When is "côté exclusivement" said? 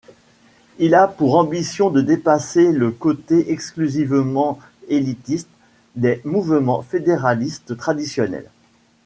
2.89-4.57